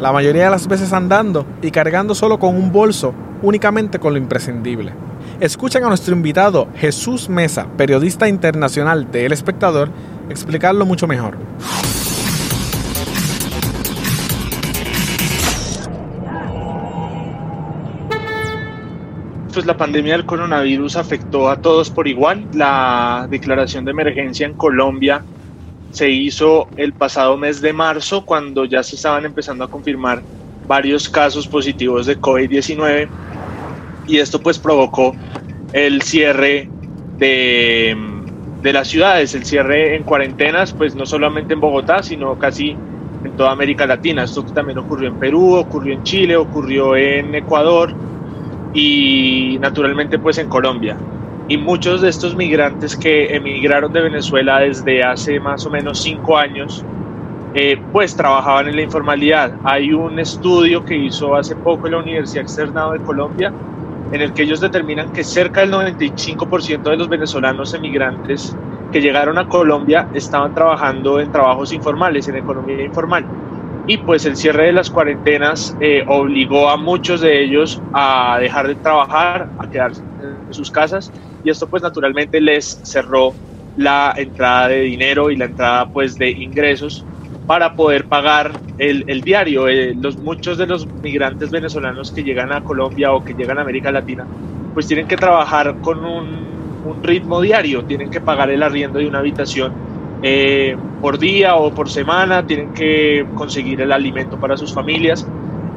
La 0.00 0.10
mayoría 0.10 0.44
de 0.44 0.50
las 0.50 0.66
veces 0.66 0.92
andando 0.92 1.46
y 1.62 1.70
cargando 1.70 2.16
solo 2.16 2.40
con 2.40 2.56
un 2.56 2.72
bolso, 2.72 3.14
únicamente 3.42 4.00
con 4.00 4.12
lo 4.12 4.18
imprescindible. 4.18 4.92
Escuchen 5.40 5.82
a 5.82 5.88
nuestro 5.88 6.14
invitado 6.14 6.68
Jesús 6.76 7.28
Mesa, 7.28 7.66
periodista 7.76 8.28
internacional 8.28 9.10
de 9.10 9.26
El 9.26 9.32
Espectador, 9.32 9.90
explicarlo 10.30 10.86
mucho 10.86 11.08
mejor. 11.08 11.36
Pues 19.52 19.66
la 19.66 19.76
pandemia 19.76 20.12
del 20.12 20.24
coronavirus 20.24 20.96
afectó 20.96 21.48
a 21.48 21.60
todos 21.60 21.90
por 21.90 22.06
igual. 22.06 22.46
La 22.54 23.26
declaración 23.28 23.84
de 23.84 23.90
emergencia 23.90 24.46
en 24.46 24.54
Colombia 24.54 25.24
se 25.90 26.10
hizo 26.10 26.68
el 26.76 26.92
pasado 26.92 27.36
mes 27.36 27.60
de 27.60 27.72
marzo 27.72 28.24
cuando 28.24 28.64
ya 28.64 28.84
se 28.84 28.94
estaban 28.94 29.24
empezando 29.24 29.64
a 29.64 29.68
confirmar 29.68 30.22
varios 30.66 31.08
casos 31.08 31.46
positivos 31.46 32.06
de 32.06 32.20
COVID-19 32.20 33.08
y 34.06 34.18
esto 34.18 34.40
pues 34.40 34.58
provocó 34.58 35.14
el 35.72 36.02
cierre 36.02 36.68
de, 37.18 37.96
de, 38.62 38.72
las 38.72 38.88
ciudades, 38.88 39.34
el 39.34 39.44
cierre 39.44 39.96
en 39.96 40.04
cuarentenas, 40.04 40.72
pues 40.72 40.94
no 40.94 41.06
solamente 41.06 41.54
en 41.54 41.60
Bogotá, 41.60 42.02
sino 42.02 42.38
casi 42.38 42.76
en 43.24 43.32
toda 43.36 43.50
América 43.50 43.86
Latina. 43.86 44.24
Esto 44.24 44.44
también 44.44 44.78
ocurrió 44.78 45.08
en 45.08 45.16
Perú, 45.16 45.54
ocurrió 45.54 45.94
en 45.94 46.02
Chile, 46.02 46.36
ocurrió 46.36 46.96
en 46.96 47.34
Ecuador 47.34 47.92
y 48.72 49.58
naturalmente 49.60 50.18
pues 50.18 50.38
en 50.38 50.48
Colombia. 50.48 50.96
Y 51.48 51.58
muchos 51.58 52.00
de 52.00 52.08
estos 52.08 52.34
migrantes 52.36 52.96
que 52.96 53.34
emigraron 53.34 53.92
de 53.92 54.00
Venezuela 54.00 54.60
desde 54.60 55.02
hace 55.02 55.38
más 55.40 55.66
o 55.66 55.70
menos 55.70 56.00
cinco 56.00 56.38
años, 56.38 56.84
eh, 57.54 57.78
pues 57.92 58.16
trabajaban 58.16 58.68
en 58.68 58.76
la 58.76 58.82
informalidad. 58.82 59.52
Hay 59.62 59.92
un 59.92 60.18
estudio 60.18 60.84
que 60.84 60.96
hizo 60.96 61.36
hace 61.36 61.54
poco 61.54 61.88
la 61.88 61.98
Universidad 61.98 62.42
Externado 62.42 62.92
de 62.92 63.00
Colombia 63.00 63.52
en 64.14 64.20
el 64.20 64.32
que 64.32 64.44
ellos 64.44 64.60
determinan 64.60 65.12
que 65.12 65.24
cerca 65.24 65.62
del 65.62 65.72
95% 65.72 66.82
de 66.84 66.96
los 66.96 67.08
venezolanos 67.08 67.74
emigrantes 67.74 68.56
que 68.92 69.00
llegaron 69.00 69.38
a 69.38 69.48
Colombia 69.48 70.08
estaban 70.14 70.54
trabajando 70.54 71.18
en 71.18 71.32
trabajos 71.32 71.72
informales, 71.72 72.28
en 72.28 72.36
economía 72.36 72.80
informal. 72.84 73.26
Y 73.88 73.96
pues 73.98 74.24
el 74.24 74.36
cierre 74.36 74.66
de 74.66 74.72
las 74.72 74.88
cuarentenas 74.88 75.76
eh, 75.80 76.04
obligó 76.06 76.70
a 76.70 76.76
muchos 76.76 77.22
de 77.22 77.42
ellos 77.42 77.82
a 77.92 78.38
dejar 78.40 78.68
de 78.68 78.76
trabajar, 78.76 79.48
a 79.58 79.68
quedarse 79.68 80.00
en 80.22 80.54
sus 80.54 80.70
casas 80.70 81.12
y 81.42 81.50
esto 81.50 81.66
pues 81.66 81.82
naturalmente 81.82 82.40
les 82.40 82.80
cerró 82.84 83.34
la 83.76 84.14
entrada 84.16 84.68
de 84.68 84.82
dinero 84.82 85.28
y 85.28 85.36
la 85.36 85.46
entrada 85.46 85.88
pues 85.88 86.16
de 86.16 86.30
ingresos 86.30 87.04
para 87.46 87.74
poder 87.74 88.06
pagar 88.06 88.52
el, 88.78 89.04
el 89.06 89.20
diario. 89.20 89.68
Eh, 89.68 89.94
los, 89.94 90.16
muchos 90.18 90.58
de 90.58 90.66
los 90.66 90.86
migrantes 91.02 91.50
venezolanos 91.50 92.10
que 92.10 92.22
llegan 92.22 92.52
a 92.52 92.62
Colombia 92.62 93.12
o 93.12 93.24
que 93.24 93.34
llegan 93.34 93.58
a 93.58 93.62
América 93.62 93.92
Latina, 93.92 94.26
pues 94.72 94.86
tienen 94.86 95.06
que 95.06 95.16
trabajar 95.16 95.76
con 95.80 96.04
un, 96.04 96.54
un 96.84 97.02
ritmo 97.02 97.40
diario, 97.40 97.84
tienen 97.84 98.10
que 98.10 98.20
pagar 98.20 98.50
el 98.50 98.62
arriendo 98.62 98.98
de 98.98 99.06
una 99.06 99.18
habitación 99.18 99.72
eh, 100.22 100.76
por 101.00 101.18
día 101.18 101.56
o 101.56 101.74
por 101.74 101.90
semana, 101.90 102.46
tienen 102.46 102.72
que 102.72 103.26
conseguir 103.34 103.80
el 103.80 103.92
alimento 103.92 104.38
para 104.38 104.56
sus 104.56 104.72
familias. 104.72 105.26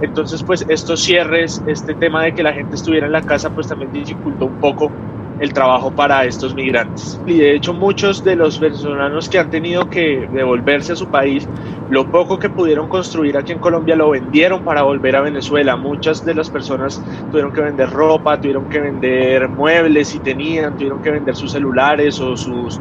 Entonces, 0.02 0.44
pues 0.44 0.66
estos 0.70 1.02
cierres, 1.02 1.62
este 1.68 1.96
tema 1.96 2.24
de 2.24 2.34
que 2.34 2.44
la 2.44 2.54
gente 2.54 2.76
estuviera 2.76 3.08
en 3.08 3.12
la 3.12 3.22
casa, 3.22 3.50
pues 3.50 3.68
también 3.68 3.92
dificultó 3.92 4.46
un 4.46 4.60
poco 4.60 4.92
el 5.40 5.54
trabajo 5.54 5.92
para 5.92 6.26
estos 6.26 6.54
migrantes. 6.56 7.20
Y 7.26 7.38
de 7.38 7.56
hecho 7.56 7.74
muchos 7.74 8.24
de 8.24 8.36
los 8.36 8.60
venezolanos 8.60 9.30
que 9.30 9.40
han 9.40 9.50
tenido 9.50 9.90
que 9.90 10.28
devolverse 10.32 10.94
a 10.94 10.96
su 10.96 11.08
país, 11.08 11.48
lo 11.90 12.10
poco 12.10 12.40
que 12.40 12.50
pudieron 12.50 12.90
construir 12.90 13.38
aquí 13.38 13.54
en 13.54 13.60
Colombia 13.60 13.96
lo 13.96 14.10
vendieron 14.10 14.64
para 14.64 14.82
volver 14.84 15.16
a 15.16 15.22
Venezuela. 15.22 15.76
Muchas 15.76 16.26
de 16.26 16.34
las 16.34 16.50
personas 16.50 17.02
tuvieron 17.32 17.54
que 17.54 17.62
vender 17.62 17.90
ropa, 17.90 18.40
tuvieron 18.40 18.68
que 18.70 18.80
vender 18.80 19.48
muebles 19.48 20.10
si 20.10 20.20
tenían, 20.20 20.74
tuvieron 20.76 21.02
que 21.02 21.12
vender 21.12 21.36
sus 21.36 21.52
celulares 21.52 22.20
o 22.20 22.36
sus, 22.36 22.80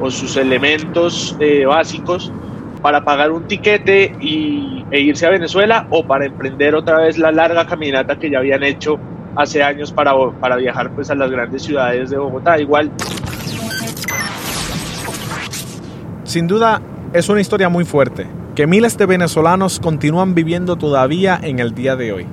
o 0.00 0.10
sus 0.10 0.36
elementos 0.36 1.36
eh, 1.40 1.64
básicos 1.64 2.32
para 2.82 3.04
pagar 3.04 3.30
un 3.30 3.46
tiquete 3.46 4.16
y, 4.20 4.84
e 4.90 5.00
irse 5.00 5.24
a 5.24 5.30
Venezuela 5.30 5.86
o 5.90 6.04
para 6.04 6.26
emprender 6.26 6.74
otra 6.74 6.98
vez 6.98 7.16
la 7.16 7.30
larga 7.30 7.64
caminata 7.66 8.18
que 8.18 8.28
ya 8.28 8.40
habían 8.40 8.64
hecho 8.64 8.98
hace 9.36 9.62
años 9.62 9.92
para, 9.92 10.12
para 10.40 10.56
viajar 10.56 10.90
pues 10.94 11.10
a 11.10 11.14
las 11.14 11.30
grandes 11.30 11.62
ciudades 11.62 12.10
de 12.10 12.18
Bogotá. 12.18 12.58
Igual. 12.58 12.90
Sin 16.24 16.46
duda 16.46 16.80
es 17.12 17.28
una 17.28 17.40
historia 17.40 17.68
muy 17.68 17.84
fuerte, 17.84 18.26
que 18.54 18.66
miles 18.66 18.96
de 18.96 19.06
venezolanos 19.06 19.80
continúan 19.80 20.34
viviendo 20.34 20.76
todavía 20.76 21.38
en 21.42 21.58
el 21.58 21.74
día 21.74 21.96
de 21.96 22.12
hoy. 22.12 22.26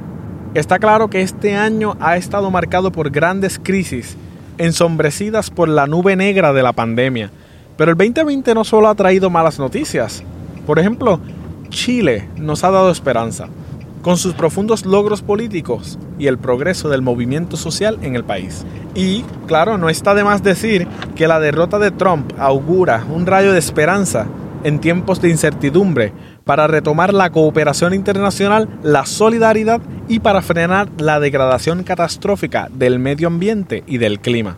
Está 0.54 0.80
claro 0.80 1.10
que 1.10 1.22
este 1.22 1.56
año 1.56 1.96
ha 2.00 2.18
estado 2.18 2.50
marcado 2.50 2.92
por 2.92 3.12
grandes 3.12 3.60
crisis, 3.60 4.18
ensombrecidas 4.58 5.50
por 5.50 5.70
la 5.70 5.86
nube 5.86 6.16
negra 6.16 6.54
de 6.54 6.64
la 6.64 6.74
pandemia. 6.74 7.30
Pero 7.78 7.92
el 7.92 7.98
2020 7.98 8.54
no 8.56 8.64
solo 8.64 8.88
ha 8.88 8.96
traído 8.96 9.30
malas 9.30 9.60
noticias. 9.60 10.24
Por 10.66 10.80
ejemplo, 10.80 11.20
Chile 11.70 12.28
nos 12.36 12.64
ha 12.64 12.72
dado 12.72 12.92
esperanza 12.92 13.48
con 14.02 14.18
sus 14.18 14.34
profundos 14.34 14.86
logros 14.86 15.22
políticos 15.22 16.00
y 16.18 16.28
el 16.28 16.38
progreso 16.38 16.90
del 16.90 17.02
movimiento 17.02 17.58
social 17.58 18.00
en 18.02 18.16
el 18.16 18.24
país. 18.24 18.66
Y, 18.96 19.24
claro, 19.48 19.78
no 19.78 19.90
está 19.90 20.14
de 20.14 20.24
más 20.24 20.44
decir 20.44 20.88
que 21.16 21.28
la 21.28 21.40
derrota 21.40 21.80
de 21.80 21.92
Trump 21.92 22.32
augura 22.38 23.06
un 23.14 23.26
rayo 23.26 23.52
de 23.52 23.60
esperanza 23.60 24.28
en 24.64 24.80
tiempos 24.80 25.22
de 25.22 25.30
incertidumbre 25.30 26.14
para 26.44 26.68
retomar 26.68 27.14
la 27.14 27.30
cooperación 27.30 27.94
internacional, 27.94 28.68
la 28.84 29.06
solidaridad 29.06 29.82
y 30.08 30.20
para 30.20 30.42
frenar 30.42 30.90
la 30.98 31.20
degradación 31.20 31.84
catastrófica 31.84 32.70
del 32.74 33.00
medio 33.00 33.28
ambiente 33.28 33.84
y 33.88 34.00
del 34.00 34.20
clima. 34.20 34.58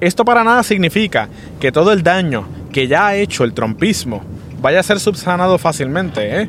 Esto 0.00 0.24
para 0.24 0.44
nada 0.44 0.62
significa 0.62 1.28
que 1.60 1.72
todo 1.72 1.92
el 1.92 2.02
daño 2.02 2.46
que 2.72 2.88
ya 2.88 3.06
ha 3.06 3.16
hecho 3.16 3.44
el 3.44 3.54
trumpismo 3.54 4.22
vaya 4.60 4.80
a 4.80 4.82
ser 4.82 4.98
subsanado 4.98 5.58
fácilmente, 5.58 6.42
¿eh? 6.42 6.48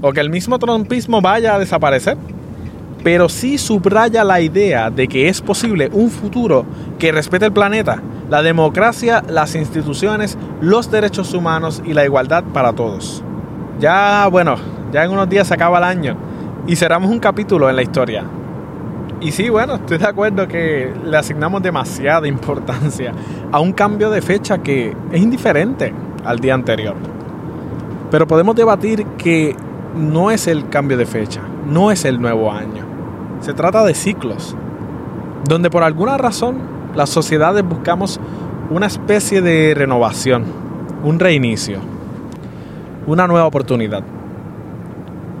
O 0.00 0.12
que 0.12 0.20
el 0.20 0.30
mismo 0.30 0.58
trumpismo 0.58 1.20
vaya 1.20 1.54
a 1.54 1.58
desaparecer. 1.58 2.16
pero 3.04 3.28
sí 3.28 3.58
subraya 3.58 4.24
la 4.24 4.40
idea 4.40 4.90
de 4.90 5.06
que 5.06 5.28
es 5.28 5.40
posible 5.40 5.88
un 5.92 6.10
futuro 6.10 6.66
que 6.98 7.12
respete 7.12 7.46
el 7.46 7.52
planeta, 7.52 8.02
la 8.28 8.42
democracia, 8.42 9.22
las 9.28 9.54
instituciones, 9.54 10.36
los 10.60 10.90
derechos 10.90 11.32
humanos 11.32 11.80
y 11.86 11.94
la 11.94 12.04
igualdad 12.04 12.42
para 12.52 12.72
todos. 12.72 13.22
Ya, 13.78 14.26
bueno, 14.26 14.56
ya 14.92 15.04
en 15.04 15.12
unos 15.12 15.28
días 15.28 15.46
se 15.46 15.54
acaba 15.54 15.78
el 15.78 15.84
año 15.84 16.16
y 16.66 16.74
cerramos 16.74 17.10
un 17.10 17.20
capítulo 17.20 17.70
en 17.70 17.76
la 17.76 17.82
historia. 17.82 18.24
Y 19.20 19.32
sí, 19.32 19.48
bueno, 19.48 19.76
estoy 19.76 19.98
de 19.98 20.06
acuerdo 20.06 20.46
que 20.46 20.92
le 21.04 21.16
asignamos 21.16 21.62
demasiada 21.62 22.26
importancia 22.28 23.12
a 23.50 23.60
un 23.60 23.72
cambio 23.72 24.10
de 24.10 24.22
fecha 24.22 24.58
que 24.58 24.94
es 25.12 25.20
indiferente 25.20 25.92
al 26.24 26.38
día 26.40 26.54
anterior. 26.54 26.94
Pero 28.10 28.26
podemos 28.26 28.54
debatir 28.54 29.04
que 29.16 29.56
no 29.96 30.30
es 30.30 30.46
el 30.46 30.68
cambio 30.68 30.96
de 30.96 31.06
fecha, 31.06 31.40
no 31.66 31.90
es 31.90 32.04
el 32.04 32.20
nuevo 32.20 32.52
año. 32.52 32.84
Se 33.40 33.54
trata 33.54 33.84
de 33.84 33.94
ciclos, 33.94 34.56
donde 35.48 35.70
por 35.70 35.82
alguna 35.82 36.16
razón 36.16 36.58
las 36.94 37.10
sociedades 37.10 37.64
buscamos 37.64 38.20
una 38.70 38.86
especie 38.86 39.40
de 39.40 39.74
renovación, 39.74 40.44
un 41.02 41.18
reinicio, 41.18 41.78
una 43.06 43.26
nueva 43.26 43.46
oportunidad. 43.46 44.02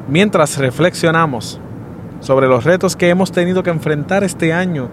Mientras 0.08 0.56
reflexionamos 0.58 1.60
sobre 2.20 2.48
los 2.48 2.64
retos 2.64 2.96
que 2.96 3.10
hemos 3.10 3.32
tenido 3.32 3.62
que 3.62 3.70
enfrentar 3.70 4.24
este 4.24 4.52
año, 4.52 4.88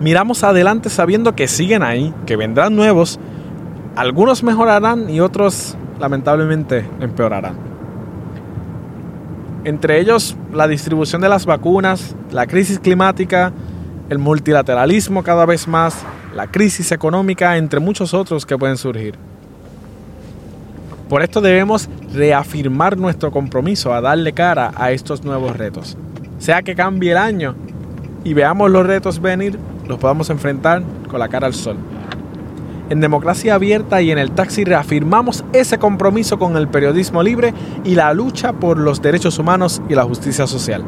miramos 0.00 0.42
adelante 0.42 0.90
sabiendo 0.90 1.34
que 1.34 1.48
siguen 1.48 1.82
ahí, 1.82 2.12
que 2.26 2.36
vendrán 2.36 2.74
nuevos, 2.74 3.20
algunos 3.94 4.42
mejorarán 4.42 5.08
y 5.08 5.20
otros 5.20 5.76
lamentablemente 6.00 6.88
empeorarán. 7.00 7.75
Entre 9.66 9.98
ellos 9.98 10.36
la 10.52 10.68
distribución 10.68 11.20
de 11.20 11.28
las 11.28 11.44
vacunas, 11.44 12.14
la 12.30 12.46
crisis 12.46 12.78
climática, 12.78 13.52
el 14.08 14.20
multilateralismo 14.20 15.24
cada 15.24 15.44
vez 15.44 15.66
más, 15.66 16.04
la 16.36 16.46
crisis 16.46 16.92
económica, 16.92 17.56
entre 17.56 17.80
muchos 17.80 18.14
otros 18.14 18.46
que 18.46 18.56
pueden 18.56 18.76
surgir. 18.76 19.16
Por 21.08 21.20
esto 21.20 21.40
debemos 21.40 21.88
reafirmar 22.14 22.96
nuestro 22.96 23.32
compromiso 23.32 23.92
a 23.92 24.00
darle 24.00 24.32
cara 24.32 24.70
a 24.76 24.92
estos 24.92 25.24
nuevos 25.24 25.56
retos. 25.56 25.96
Sea 26.38 26.62
que 26.62 26.76
cambie 26.76 27.10
el 27.10 27.18
año 27.18 27.56
y 28.22 28.34
veamos 28.34 28.70
los 28.70 28.86
retos 28.86 29.20
venir, 29.20 29.58
los 29.88 29.98
podamos 29.98 30.30
enfrentar 30.30 30.84
con 31.08 31.18
la 31.18 31.26
cara 31.26 31.48
al 31.48 31.54
sol. 31.54 31.76
En 32.88 33.00
Democracia 33.00 33.54
Abierta 33.54 34.00
y 34.00 34.12
en 34.12 34.18
el 34.18 34.30
Taxi 34.30 34.64
reafirmamos 34.64 35.44
ese 35.52 35.78
compromiso 35.78 36.38
con 36.38 36.56
el 36.56 36.68
periodismo 36.68 37.22
libre 37.22 37.52
y 37.84 37.96
la 37.96 38.14
lucha 38.14 38.52
por 38.52 38.78
los 38.78 39.02
derechos 39.02 39.38
humanos 39.38 39.82
y 39.88 39.94
la 39.94 40.04
justicia 40.04 40.46
social. 40.46 40.84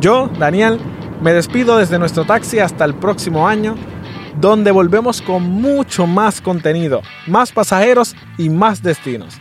Yo, 0.00 0.28
Daniel, 0.38 0.78
me 1.22 1.32
despido 1.32 1.78
desde 1.78 1.98
nuestro 1.98 2.24
taxi 2.24 2.58
hasta 2.58 2.84
el 2.84 2.94
próximo 2.94 3.48
año, 3.48 3.74
donde 4.40 4.70
volvemos 4.70 5.20
con 5.22 5.42
mucho 5.42 6.06
más 6.06 6.40
contenido, 6.40 7.02
más 7.26 7.52
pasajeros 7.52 8.14
y 8.38 8.50
más 8.50 8.82
destinos. 8.82 9.38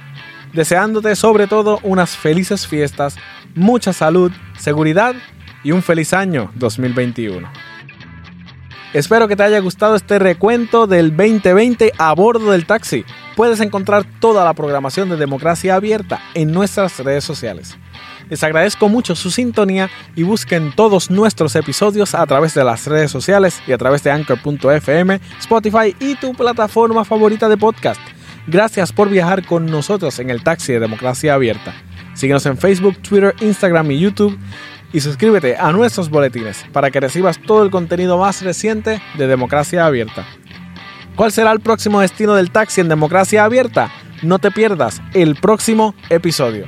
Deseándote 0.54 1.16
sobre 1.16 1.48
todo 1.48 1.80
unas 1.84 2.18
felices 2.18 2.66
fiestas, 2.68 3.16
mucha 3.56 3.94
salud, 3.94 4.32
seguridad 4.58 5.16
y 5.64 5.72
un 5.72 5.82
feliz 5.82 6.14
año 6.14 6.52
2021. 6.56 7.69
Espero 8.92 9.28
que 9.28 9.36
te 9.36 9.44
haya 9.44 9.60
gustado 9.60 9.96
este 9.96 10.18
recuento 10.18 10.88
del 10.88 11.16
2020 11.16 11.94
a 11.96 12.12
bordo 12.14 12.52
del 12.52 12.66
taxi. 12.66 13.06
Puedes 13.36 13.60
encontrar 13.60 14.04
toda 14.20 14.44
la 14.44 14.56
programación 14.56 15.10
de 15.10 15.16
Democracia 15.16 15.76
Abierta 15.76 16.20
en 16.34 16.52
nuestras 16.52 16.98
redes 16.98 17.24
sociales. 17.24 17.78
Les 18.30 18.44
agradezco 18.44 18.90
mucho 18.90 19.16
su 19.16 19.30
sintonía 19.30 19.92
y 20.16 20.24
busquen 20.24 20.74
todos 20.76 21.12
nuestros 21.12 21.56
episodios 21.56 22.16
a 22.16 22.26
través 22.26 22.56
de 22.56 22.64
las 22.64 22.88
redes 22.88 23.12
sociales 23.12 23.62
y 23.68 23.74
a 23.74 23.78
través 23.78 24.02
de 24.02 24.10
anchor.fm, 24.10 25.20
Spotify 25.40 25.96
y 26.00 26.16
tu 26.16 26.34
plataforma 26.34 27.06
favorita 27.06 27.48
de 27.48 27.58
podcast. 27.58 28.02
Gracias 28.48 28.92
por 28.92 29.10
viajar 29.10 29.46
con 29.46 29.68
nosotros 29.68 30.18
en 30.18 30.32
el 30.32 30.42
taxi 30.42 30.74
de 30.74 30.80
Democracia 30.80 31.36
Abierta. 31.36 31.76
Síguenos 32.16 32.46
en 32.48 32.58
Facebook, 32.58 32.98
Twitter, 32.98 33.36
Instagram 33.40 33.92
y 33.92 34.00
YouTube 34.00 34.38
y 34.94 35.00
suscríbete 35.02 35.56
a 35.58 35.72
nuestros 35.72 36.10
boletines 36.10 36.66
para 36.74 36.92
que 36.92 37.00
recibas 37.00 37.40
todo 37.40 37.64
el 37.64 37.72
contenido 37.72 38.18
más 38.18 38.42
reciente 38.42 39.02
de 39.18 39.28
Democracia 39.28 39.86
Abierta. 39.86 40.26
¿Cuál 41.16 41.32
será 41.32 41.52
el 41.52 41.60
próximo 41.60 42.00
destino 42.00 42.36
del 42.36 42.52
taxi 42.52 42.82
en 42.82 42.90
Democracia 42.90 43.44
Abierta? 43.44 43.92
No 44.24 44.40
te 44.40 44.52
pierdas 44.52 45.02
el 45.14 45.36
próximo 45.36 45.96
episodio. 46.10 46.66